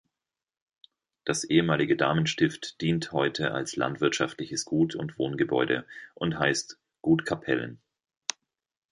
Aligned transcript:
Das 1.25 1.43
ehemalige 1.43 1.95
Damenstift 1.95 2.81
dient 2.81 3.11
heute 3.11 3.51
als 3.51 3.75
landwirtschaftliches 3.75 4.65
Gut 4.65 4.95
und 4.95 5.19
Wohngebäude 5.19 5.85
und 6.15 6.39
heißt 6.39 6.79
"Gut 7.03 7.23
Capellen". 7.23 7.79